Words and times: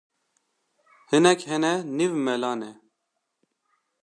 Hinek 1.09 1.41
hene 1.49 1.71
nîv 1.97 2.11
mela 2.25 2.51
ne 2.59 2.71